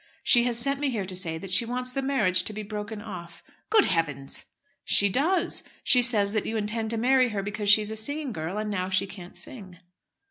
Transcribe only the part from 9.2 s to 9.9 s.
sing."